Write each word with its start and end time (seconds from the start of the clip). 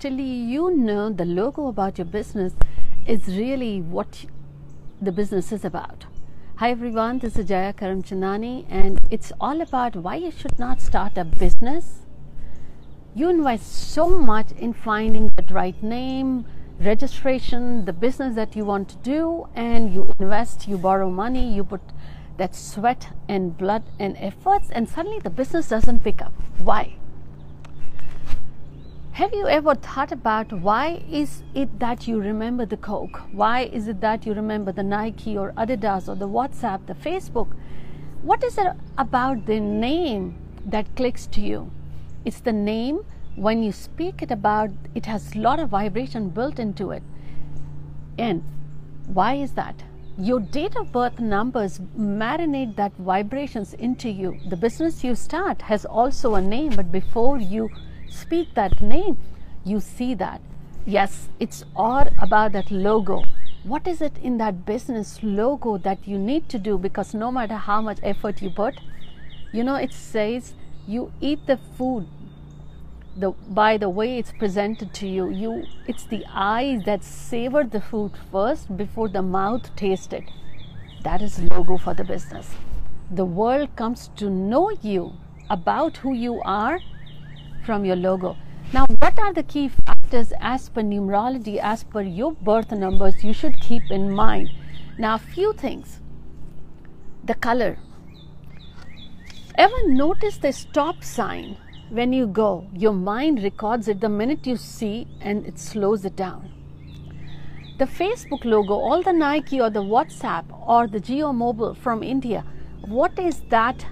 till 0.00 0.18
you 0.18 0.74
know 0.74 1.10
the 1.10 1.26
logo 1.26 1.66
about 1.66 1.98
your 1.98 2.06
business 2.06 2.54
is 3.06 3.26
really 3.26 3.82
what 3.82 4.24
the 5.02 5.12
business 5.12 5.52
is 5.52 5.62
about. 5.62 6.06
Hi 6.56 6.70
everyone, 6.70 7.18
this 7.18 7.36
is 7.36 7.46
Jaya 7.46 7.74
Karamchandani 7.74 8.64
and 8.70 8.98
it's 9.10 9.30
all 9.38 9.60
about 9.60 9.96
why 9.96 10.16
you 10.16 10.30
should 10.30 10.58
not 10.58 10.80
start 10.80 11.18
a 11.18 11.24
business. 11.24 12.06
You 13.14 13.28
invest 13.28 13.92
so 13.92 14.08
much 14.08 14.52
in 14.52 14.72
finding 14.72 15.32
the 15.36 15.42
right 15.52 15.82
name, 15.82 16.46
registration, 16.80 17.84
the 17.84 17.92
business 17.92 18.34
that 18.36 18.56
you 18.56 18.64
want 18.64 18.88
to 18.88 18.96
do, 18.96 19.48
and 19.54 19.92
you 19.92 20.10
invest, 20.18 20.66
you 20.66 20.78
borrow 20.78 21.10
money, 21.10 21.52
you 21.52 21.62
put 21.62 21.82
that 22.38 22.54
sweat 22.54 23.08
and 23.28 23.58
blood 23.58 23.82
and 23.98 24.16
efforts, 24.16 24.70
and 24.70 24.88
suddenly 24.88 25.18
the 25.18 25.28
business 25.28 25.68
doesn't 25.68 26.02
pick 26.02 26.22
up. 26.22 26.32
Why? 26.58 26.99
Have 29.12 29.34
you 29.34 29.48
ever 29.48 29.74
thought 29.74 30.12
about 30.12 30.52
why 30.52 31.02
is 31.10 31.42
it 31.52 31.80
that 31.80 32.06
you 32.06 32.20
remember 32.20 32.64
the 32.64 32.76
Coke? 32.76 33.20
Why 33.32 33.62
is 33.62 33.88
it 33.88 34.00
that 34.00 34.24
you 34.24 34.32
remember 34.32 34.70
the 34.70 34.84
Nike 34.84 35.36
or 35.36 35.52
Adidas 35.58 36.08
or 36.08 36.14
the 36.14 36.28
WhatsApp, 36.28 36.86
the 36.86 36.94
Facebook? 36.94 37.48
What 38.22 38.44
is 38.44 38.56
it 38.56 38.68
about 38.96 39.46
the 39.46 39.58
name 39.58 40.36
that 40.64 40.94
clicks 40.94 41.26
to 41.26 41.40
you? 41.40 41.72
It's 42.24 42.40
the 42.40 42.52
name 42.52 43.04
when 43.34 43.62
you 43.64 43.72
speak 43.72 44.22
it 44.22 44.30
about 44.30 44.70
it 44.94 45.06
has 45.06 45.34
a 45.34 45.38
lot 45.38 45.58
of 45.58 45.70
vibration 45.70 46.28
built 46.30 46.60
into 46.60 46.92
it. 46.92 47.02
And 48.16 48.44
why 49.06 49.34
is 49.34 49.52
that? 49.52 49.82
Your 50.18 50.38
date 50.38 50.76
of 50.76 50.92
birth 50.92 51.18
numbers 51.18 51.80
marinate 51.98 52.76
that 52.76 52.92
vibrations 52.96 53.74
into 53.74 54.08
you. 54.08 54.38
The 54.48 54.56
business 54.56 55.02
you 55.02 55.14
start 55.14 55.62
has 55.62 55.84
also 55.84 56.36
a 56.36 56.40
name, 56.40 56.76
but 56.76 56.92
before 56.92 57.38
you 57.38 57.70
speak 58.10 58.54
that 58.54 58.80
name, 58.80 59.16
you 59.64 59.80
see 59.80 60.14
that. 60.14 60.40
Yes, 60.86 61.28
it's 61.38 61.64
all 61.74 62.08
about 62.20 62.52
that 62.52 62.70
logo. 62.70 63.24
What 63.64 63.86
is 63.86 64.00
it 64.00 64.16
in 64.22 64.38
that 64.38 64.64
business 64.64 65.20
logo 65.22 65.78
that 65.78 66.06
you 66.06 66.18
need 66.18 66.48
to 66.48 66.58
do? 66.58 66.78
Because 66.78 67.14
no 67.14 67.30
matter 67.30 67.56
how 67.56 67.80
much 67.80 67.98
effort 68.02 68.42
you 68.42 68.50
put, 68.50 68.80
you 69.52 69.64
know, 69.64 69.76
it 69.76 69.92
says 69.92 70.54
you 70.86 71.12
eat 71.20 71.46
the 71.46 71.58
food 71.76 72.06
the 73.16 73.30
by 73.48 73.76
the 73.76 73.88
way 73.88 74.18
it's 74.18 74.32
presented 74.32 74.94
to 74.94 75.06
you 75.06 75.30
you 75.30 75.64
it's 75.88 76.04
the 76.04 76.24
eyes 76.32 76.84
that 76.84 77.02
savor 77.02 77.64
the 77.64 77.80
food 77.80 78.12
first 78.30 78.76
before 78.76 79.08
the 79.08 79.20
mouth 79.20 79.74
tastes 79.74 80.12
it 80.12 80.24
that 81.02 81.20
is 81.20 81.40
logo 81.50 81.76
for 81.76 81.92
the 81.92 82.04
business 82.04 82.54
the 83.10 83.24
world 83.24 83.74
comes 83.74 84.08
to 84.16 84.30
know 84.30 84.70
you 84.80 85.12
about 85.50 85.96
who 85.98 86.14
you 86.14 86.40
are 86.42 86.78
from 87.64 87.84
your 87.84 87.96
logo. 87.96 88.36
Now, 88.72 88.86
what 88.86 89.18
are 89.18 89.32
the 89.32 89.42
key 89.42 89.68
factors 89.68 90.32
as 90.40 90.68
per 90.68 90.82
numerology, 90.82 91.58
as 91.58 91.82
per 91.82 92.02
your 92.02 92.32
birth 92.32 92.70
numbers, 92.70 93.24
you 93.24 93.32
should 93.32 93.60
keep 93.60 93.90
in 93.90 94.12
mind? 94.12 94.50
Now, 94.96 95.16
a 95.16 95.18
few 95.18 95.52
things. 95.52 96.00
The 97.24 97.34
color. 97.34 97.78
Ever 99.56 99.88
notice 99.88 100.38
the 100.38 100.52
stop 100.52 101.02
sign 101.02 101.56
when 101.90 102.12
you 102.12 102.26
go? 102.26 102.68
Your 102.72 102.92
mind 102.92 103.42
records 103.42 103.88
it 103.88 104.00
the 104.00 104.08
minute 104.08 104.46
you 104.46 104.56
see 104.56 105.08
and 105.20 105.44
it 105.46 105.58
slows 105.58 106.04
it 106.04 106.14
down. 106.14 106.52
The 107.78 107.86
Facebook 107.86 108.44
logo, 108.44 108.74
all 108.74 109.02
the 109.02 109.12
Nike 109.12 109.60
or 109.60 109.70
the 109.70 109.82
WhatsApp 109.82 110.44
or 110.68 110.86
the 110.86 111.00
Jio 111.00 111.34
Mobile 111.34 111.74
from 111.74 112.02
India, 112.02 112.44
what 112.82 113.18
is 113.18 113.40
that? 113.48 113.84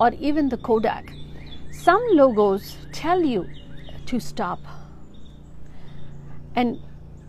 Or 0.00 0.12
even 0.14 0.48
the 0.48 0.56
Kodak 0.56 1.12
some 1.84 2.02
logos 2.12 2.76
tell 2.92 3.22
you 3.22 3.48
to 4.06 4.20
stop. 4.20 4.60
And 6.54 6.80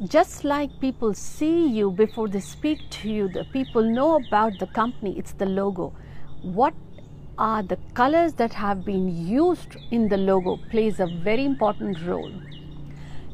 just 0.05 0.43
like 0.43 0.79
people 0.79 1.13
see 1.13 1.67
you 1.67 1.91
before 1.91 2.27
they 2.27 2.39
speak 2.39 2.89
to 3.01 3.09
you, 3.09 3.27
the 3.27 3.45
people 3.45 3.83
know 3.83 4.15
about 4.15 4.59
the 4.59 4.67
company, 4.67 5.17
it's 5.17 5.33
the 5.33 5.45
logo. 5.45 5.93
What 6.41 6.73
are 7.37 7.61
the 7.61 7.77
colors 7.93 8.33
that 8.33 8.53
have 8.53 8.83
been 8.83 9.27
used 9.27 9.75
in 9.91 10.07
the 10.07 10.17
logo 10.17 10.57
plays 10.71 10.99
a 10.99 11.05
very 11.05 11.45
important 11.45 12.02
role. 12.05 12.31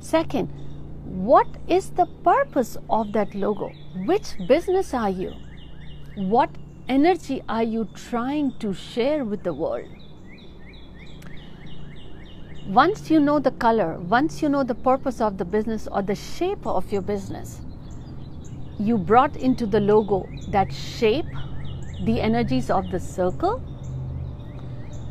Second, 0.02 0.48
what 1.06 1.48
is 1.68 1.92
the 1.92 2.06
purpose 2.24 2.76
of 2.90 3.14
that 3.14 3.34
logo? 3.34 3.72
Which 4.06 4.36
business 4.48 4.94
are 4.94 5.10
you? 5.10 5.34
What 6.16 6.50
energy 6.90 7.42
are 7.48 7.64
you 7.64 7.88
trying 7.96 8.60
to 8.60 8.74
share 8.74 9.24
with 9.24 9.44
the 9.44 9.54
world? 9.54 9.88
Once 12.68 13.12
you 13.12 13.20
know 13.20 13.40
the 13.40 13.52
color, 13.52 14.00
once 14.00 14.42
you 14.42 14.48
know 14.48 14.64
the 14.64 14.76
purpose 14.76 15.20
of 15.20 15.38
the 15.38 15.44
business 15.44 15.88
or 15.92 16.02
the 16.02 16.16
shape 16.16 16.66
of 16.66 16.90
your 16.94 17.02
business, 17.02 17.62
you 18.80 18.98
brought 18.98 19.36
into 19.36 19.66
the 19.66 19.80
logo 19.80 20.28
that 20.48 20.72
shape, 20.72 21.26
the 22.06 22.22
energies 22.22 22.70
of 22.70 22.90
the 22.90 23.00
circle, 23.00 23.60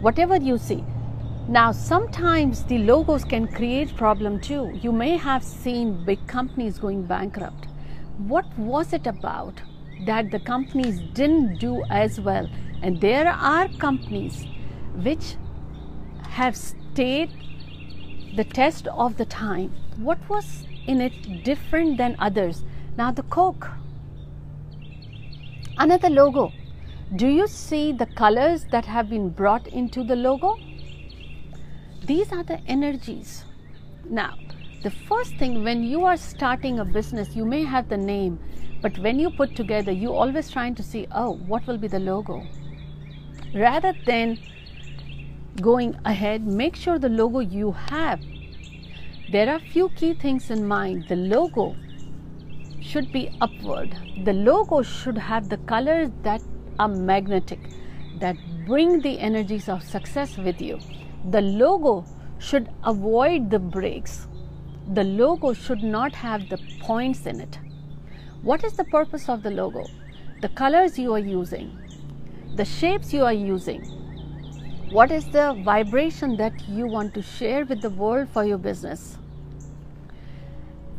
whatever 0.01 0.37
you 0.37 0.57
see. 0.57 0.83
Now, 1.47 1.73
sometimes 1.73 2.65
the 2.65 2.79
logos 2.79 3.25
can 3.25 3.47
create 3.49 3.95
problem 3.97 4.41
too. 4.41 4.71
You 4.81 4.91
may 4.91 5.17
have 5.19 5.45
seen 5.45 6.05
big 6.05 6.27
companies 6.27 6.79
going 6.79 7.03
bankrupt. 7.03 7.67
What 8.17 8.47
was 8.57 8.93
it 8.93 9.07
about 9.07 9.61
that 10.07 10.31
the 10.31 10.41
companies 10.41 11.01
didn't 11.13 11.59
do 11.59 11.83
as 11.91 12.19
well? 12.19 12.49
And 12.81 13.01
there 13.01 13.29
are 13.29 13.69
companies 13.79 14.47
which 14.95 15.37
have 16.29 16.57
stayed 16.93 17.31
the 18.37 18.45
test 18.45 18.87
of 18.89 19.17
the 19.17 19.25
time. 19.25 19.73
What 19.97 20.19
was 20.29 20.65
in 20.87 21.01
it 21.01 21.45
different 21.45 21.97
than 21.97 22.17
others? 22.19 22.65
Now, 22.97 23.11
the 23.13 23.23
Coke. 23.23 23.69
Another 25.79 26.11
logo. 26.11 26.53
Do 27.17 27.27
you 27.29 27.47
see 27.47 27.93
the 27.93 28.07
colors 28.07 28.67
that 28.71 28.85
have 28.87 29.09
been 29.09 29.31
brought 29.31 29.67
into 29.67 30.05
the 30.05 30.17
logo? 30.17 30.57
These 32.07 32.33
are 32.33 32.43
the 32.43 32.61
energies. 32.67 33.45
Now, 34.09 34.35
the 34.83 34.91
first 34.91 35.37
thing 35.37 35.63
when 35.63 35.83
you 35.85 36.05
are 36.05 36.17
starting 36.17 36.79
a 36.79 36.85
business, 36.85 37.37
you 37.37 37.45
may 37.45 37.65
have 37.65 37.89
the 37.89 37.97
name, 37.97 38.39
but 38.83 38.99
when 38.99 39.19
you 39.19 39.31
put 39.31 39.55
together, 39.57 39.93
you 39.93 40.13
always 40.13 40.51
trying 40.51 40.75
to 40.75 40.83
see, 40.83 41.07
oh, 41.13 41.35
what 41.47 41.67
will 41.67 41.79
be 41.79 41.89
the 41.89 42.01
logo? 42.01 42.43
Rather 43.55 43.93
than 44.07 44.39
going 45.61 45.97
ahead, 46.05 46.47
make 46.47 46.77
sure 46.77 46.99
the 46.99 47.09
logo 47.09 47.41
you 47.41 47.73
have. 47.73 48.21
There 49.31 49.49
are 49.49 49.59
few 49.59 49.89
key 49.91 50.15
things 50.15 50.51
in 50.51 50.67
mind. 50.67 51.07
The 51.09 51.17
logo 51.17 51.77
should 52.81 53.13
be 53.13 53.37
upward. 53.41 53.97
The 54.25 54.33
logo 54.33 54.83
should 54.83 55.19
have 55.19 55.49
the 55.49 55.59
colors 55.59 56.11
that 56.23 56.43
are 56.79 56.89
magnetic, 56.89 57.61
that 58.19 58.37
bring 58.67 59.01
the 59.01 59.19
energies 59.19 59.69
of 59.69 59.83
success 59.83 60.37
with 60.37 60.61
you. 60.61 60.79
The 61.31 61.41
logo 61.41 62.05
should 62.39 62.69
avoid 62.85 63.51
the 63.51 63.59
breaks. 63.59 64.27
The 64.95 65.05
logo 65.05 65.53
should 65.53 65.83
not 65.83 66.15
have 66.15 66.49
the 66.49 66.59
points 66.81 67.27
in 67.27 67.41
it. 67.41 67.59
What 68.43 68.65
is 68.65 68.73
the 68.73 68.85
purpose 68.85 69.29
of 69.29 69.43
the 69.43 69.51
logo? 69.51 69.85
The 70.41 70.49
colors 70.49 70.99
you 70.99 71.13
are 71.15 71.21
using, 71.21 71.79
the 72.57 72.65
shapes 72.65 73.13
you 73.15 73.25
are 73.25 73.33
using, 73.33 74.02
what 74.93 75.11
is 75.11 75.25
the 75.31 75.55
vibration 75.65 76.37
that 76.37 76.69
you 76.69 76.87
want 76.87 77.15
to 77.15 77.23
share 77.23 77.65
with 77.65 77.81
the 77.81 77.89
world 77.89 78.29
for 78.29 78.45
your 78.45 78.59
business? 78.59 79.17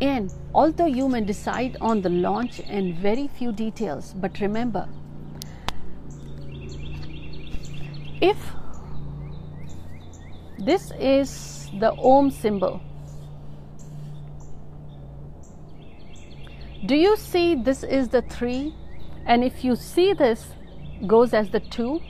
And 0.01 0.33
although 0.55 0.87
you 0.87 1.07
may 1.07 1.21
decide 1.21 1.77
on 1.79 2.01
the 2.01 2.09
launch 2.09 2.59
and 2.67 2.95
very 2.97 3.27
few 3.27 3.51
details, 3.51 4.15
but 4.17 4.39
remember, 4.39 4.89
if 8.19 8.37
this 10.57 10.91
is 10.99 11.69
the 11.79 11.93
Om 11.93 12.31
symbol, 12.31 12.81
do 16.87 16.95
you 16.95 17.15
see 17.15 17.53
this 17.53 17.83
is 17.83 18.09
the 18.09 18.23
3? 18.23 18.73
And 19.27 19.43
if 19.43 19.63
you 19.63 19.75
see 19.75 20.13
this 20.13 20.47
goes 21.05 21.33
as 21.33 21.51
the 21.51 21.59
2, 21.59 22.01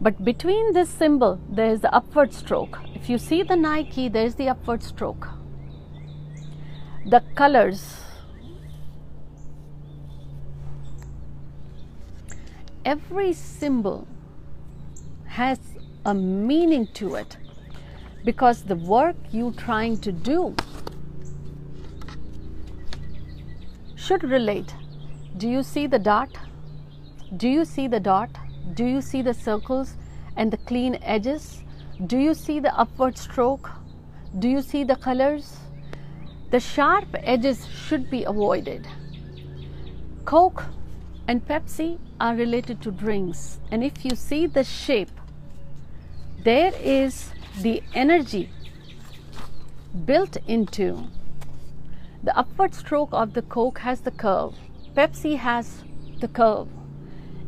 but 0.00 0.24
between 0.24 0.72
this 0.72 0.90
symbol, 0.90 1.40
there 1.48 1.70
is 1.70 1.80
the 1.80 1.94
upward 1.94 2.32
stroke. 2.32 2.78
If 2.94 3.08
you 3.08 3.18
see 3.18 3.42
the 3.42 3.56
Nike, 3.56 4.08
there 4.08 4.26
is 4.26 4.34
the 4.34 4.48
upward 4.48 4.82
stroke. 4.82 5.28
The 7.06 7.22
colors. 7.34 8.00
Every 12.84 13.32
symbol 13.32 14.06
has 15.26 15.58
a 16.04 16.14
meaning 16.14 16.86
to 16.94 17.14
it 17.14 17.38
because 18.24 18.62
the 18.62 18.76
work 18.76 19.16
you're 19.30 19.52
trying 19.52 19.98
to 19.98 20.12
do 20.12 20.54
should 23.94 24.22
relate. 24.22 24.74
Do 25.38 25.48
you 25.48 25.62
see 25.62 25.86
the 25.86 25.98
dot? 25.98 26.28
Do 27.36 27.48
you 27.48 27.64
see 27.64 27.88
the 27.88 28.00
dot? 28.00 28.30
Do 28.72 28.84
you 28.84 29.00
see 29.00 29.22
the 29.22 29.34
circles 29.34 29.94
and 30.36 30.50
the 30.50 30.56
clean 30.56 30.98
edges? 31.02 31.62
Do 32.06 32.18
you 32.18 32.34
see 32.34 32.58
the 32.60 32.76
upward 32.76 33.18
stroke? 33.18 33.70
Do 34.38 34.48
you 34.48 34.62
see 34.62 34.84
the 34.84 34.96
colors? 34.96 35.58
The 36.50 36.60
sharp 36.60 37.08
edges 37.14 37.66
should 37.66 38.10
be 38.10 38.24
avoided. 38.24 38.86
Coke 40.24 40.64
and 41.28 41.46
Pepsi 41.46 41.98
are 42.20 42.34
related 42.34 42.80
to 42.82 42.90
drinks, 42.90 43.60
and 43.70 43.84
if 43.84 44.04
you 44.04 44.16
see 44.16 44.46
the 44.46 44.64
shape, 44.64 45.10
there 46.42 46.72
is 46.80 47.30
the 47.60 47.82
energy 47.94 48.50
built 50.04 50.36
into 50.48 51.06
the 52.22 52.36
upward 52.36 52.74
stroke 52.74 53.10
of 53.12 53.34
the 53.34 53.42
Coke 53.42 53.78
has 53.78 54.00
the 54.00 54.10
curve, 54.10 54.54
Pepsi 54.94 55.36
has 55.36 55.84
the 56.20 56.28
curve. 56.28 56.68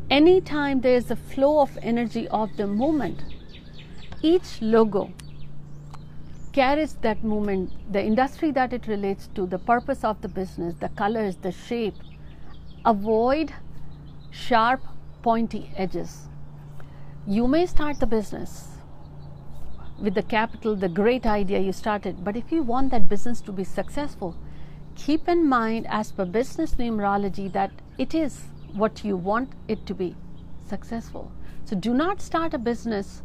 Anytime 0.09 0.83
there 0.83 0.95
is 0.95 1.11
a 1.11 1.17
flow 1.17 1.61
of 1.61 1.77
energy 1.83 2.29
of 2.29 2.57
the 2.57 2.67
movement, 2.67 3.25
each 4.23 4.63
logo 4.63 5.13
carries 6.53 6.95
that 7.03 7.25
movement, 7.25 7.73
the 7.93 8.03
industry 8.03 8.53
that 8.53 8.73
it 8.73 8.87
relates 8.87 9.29
to, 9.35 9.47
the 9.47 9.59
purpose 9.59 10.05
of 10.05 10.23
the 10.23 10.29
business, 10.29 10.75
the 10.77 10.89
colors, 10.91 11.37
the 11.37 11.51
shape. 11.51 11.97
Avoid 12.85 13.53
sharp, 14.31 14.81
pointy 15.23 15.71
edges. 15.77 16.29
You 17.27 17.49
may 17.49 17.67
start 17.67 17.99
the 17.99 18.07
business 18.07 18.69
with 20.01 20.15
the 20.15 20.23
capital, 20.23 20.77
the 20.77 20.89
great 20.89 21.27
idea 21.27 21.59
you 21.59 21.73
started, 21.73 22.23
but 22.23 22.37
if 22.37 22.53
you 22.53 22.63
want 22.63 22.93
that 22.93 23.09
business 23.09 23.41
to 23.41 23.51
be 23.51 23.65
successful, 23.65 24.37
keep 24.95 25.29
in 25.29 25.49
mind, 25.49 25.87
as 25.91 26.13
per 26.13 26.25
business 26.25 26.77
numerology, 26.77 27.53
that 27.53 27.73
it 27.99 28.15
is 28.15 28.45
what 28.77 29.05
you 29.05 29.17
want 29.17 29.53
it 29.69 29.87
to 29.87 29.95
be 29.95 30.15
successful. 30.69 31.31
So 31.65 31.77
do 31.77 31.95
not 31.95 32.21
start 32.21 32.55
a 32.55 32.59
business 32.59 33.23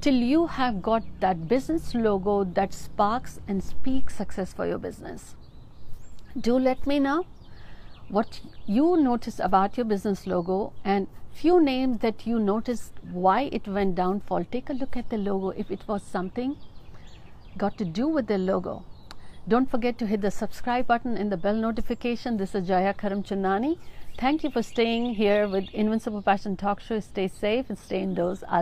till 0.00 0.14
you 0.14 0.46
have 0.46 0.82
got 0.82 1.02
that 1.20 1.48
business 1.48 1.94
logo 1.94 2.44
that 2.44 2.72
sparks 2.72 3.40
and 3.48 3.62
speaks 3.62 4.14
success 4.16 4.52
for 4.52 4.66
your 4.66 4.78
business. 4.78 5.34
Do 6.38 6.58
let 6.58 6.86
me 6.86 6.98
know 6.98 7.26
what 8.08 8.40
you 8.66 8.96
notice 8.96 9.38
about 9.40 9.76
your 9.76 9.86
business 9.86 10.26
logo 10.26 10.72
and 10.84 11.06
few 11.32 11.60
names 11.60 11.98
that 11.98 12.26
you 12.26 12.38
notice 12.38 12.92
why 13.10 13.42
it 13.58 13.66
went 13.66 13.94
downfall 13.94 14.44
take 14.52 14.68
a 14.70 14.72
look 14.72 14.96
at 14.96 15.08
the 15.10 15.16
logo 15.16 15.48
if 15.50 15.70
it 15.70 15.80
was 15.88 16.02
something 16.02 16.56
got 17.56 17.76
to 17.78 17.84
do 17.84 18.06
with 18.06 18.26
the 18.26 18.38
logo 18.38 18.84
don't 19.46 19.70
forget 19.70 19.98
to 19.98 20.06
hit 20.06 20.20
the 20.20 20.30
subscribe 20.30 20.86
button 20.86 21.16
and 21.16 21.32
the 21.32 21.36
bell 21.36 21.54
notification 21.54 22.36
this 22.36 22.54
is 22.54 22.66
jaya 22.66 22.94
Karamchandani. 22.94 23.78
Thank 24.16 24.44
you 24.44 24.50
for 24.50 24.62
staying 24.62 25.14
here 25.14 25.48
with 25.48 25.68
invincible 25.72 26.22
passion 26.22 26.56
talk 26.56 26.80
show. 26.80 27.00
Stay 27.00 27.28
safe 27.28 27.66
and 27.68 27.78
stay 27.78 28.02
indoors 28.02 28.42
I'll 28.42 28.52